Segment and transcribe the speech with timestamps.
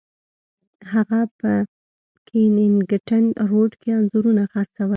[0.91, 1.51] هغه په
[2.27, 4.89] کینینګټن روډ کې انځورونه خرڅول.